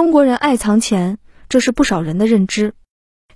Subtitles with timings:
[0.00, 1.18] 中国人爱藏钱，
[1.50, 2.72] 这是不少人的认知。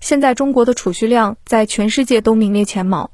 [0.01, 3.11] 现在中国的储蓄量在全世界都名列前茅。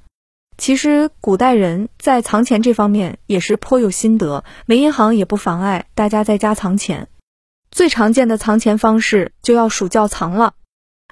[0.57, 7.09] 其实古代人在藏钱这方面也是颇有心得，没银行也不妨碍大家在家藏钱。
[7.73, 10.55] 最常见的藏钱方式就要数窖藏了。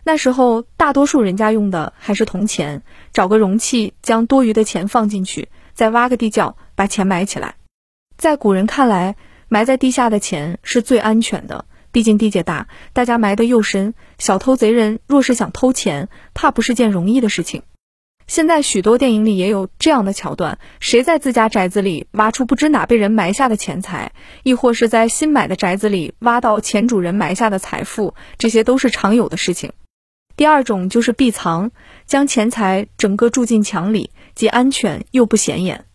[0.04, 7.56] 那时候大多数人家用的还是铜钱，找个容器将多余的钱放进去，再挖个地窖把钱埋起来。
[8.16, 9.16] 在古人看来，
[9.48, 11.64] 埋在地下的钱是最安全的。
[11.98, 17.64] 毕竟地界大，大家埋得又深，小偷贼人若是想偷钱，怕不是件容易的事情。
[18.28, 24.12] 现在许多电影里也有这样的桥段：谁在自家宅子里挖出不知哪被人埋下的钱财，
[24.44, 29.72] 亦或是在新买的宅子里挖到前主人埋下的财富，这些都是常有的事情。
[30.36, 31.72] 第二种就是避藏，
[32.06, 35.86] 将钱财整个住进墙里，既安全又不显眼。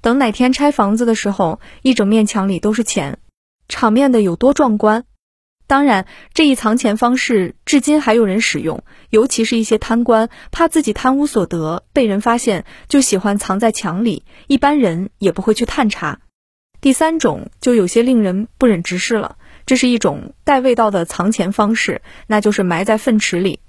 [0.00, 3.18] 等哪天拆房子的时候，一整面墙里都是钱，
[3.68, 5.04] 场面的有多壮观！
[5.72, 6.04] 当然，
[6.34, 16.20] 这一藏钱方式至今还有人使用，尤其是一些贪官，怕自己贪污所得被人发现，就喜欢藏在墙里，一般人也不会去探查。
[16.82, 23.60] 第三种就有些令人不忍直视了，这是一种带味道的藏钱方式，那就是埋在粪池里。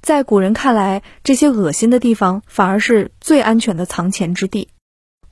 [0.00, 4.70] 在古人看来，这些恶心的地方反而是最安全的藏钱之地。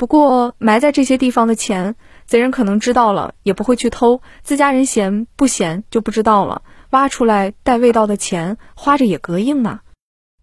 [0.00, 1.94] 不过，埋在这些地方的钱。
[2.26, 4.22] 贼人可能知道了，也不会去偷。
[4.42, 6.62] 自家人闲不闲就不知道了。
[6.88, 9.80] 挖出来带味道的钱，花着也膈应呢。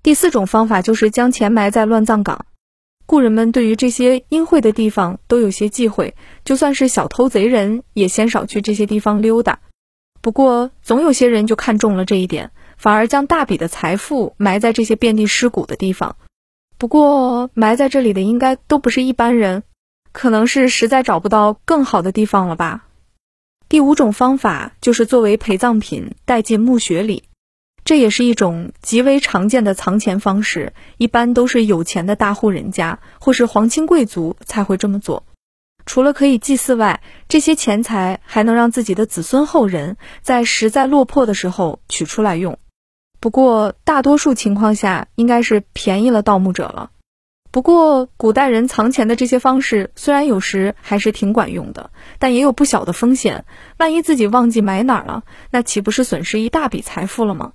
[0.04, 2.46] 第四种方法就是将钱埋在乱葬岗。
[3.08, 6.14] 故人们对于这些阴晦的地方都有些忌讳，
[6.46, 9.58] 就算是小偷贼人也鲜少去这些地方溜达。
[10.22, 16.16] 不过，总有些人就看中了这一点，反而将大笔的财富埋在这些遍地尸骨的地方。
[16.78, 19.64] 不过，埋在这里的应该都不是一般人。
[20.14, 22.86] 可能是实在找不到更好的地方了吧。
[23.70, 27.26] 第五种方法就是作为陪葬品带进墓穴里，
[27.86, 35.24] 这也是一种极为常见的藏钱方式，一般都是有钱的大户人家或是皇亲贵族才会这么做。
[35.86, 42.58] 除了可以祭祀外，这些钱财还能让自己的子孙后人在实在落魄的时候取出来用。
[43.20, 46.92] 不过大多数情况下，应该是便宜了盗墓者了。
[47.50, 51.90] 不过，古代人藏钱的这些方式虽然有时还是挺管用的，
[52.20, 53.46] 但也有不小的风险。
[53.78, 57.54] 万一自己忘记埋哪儿了，那岂不是损失一大笔财富了吗？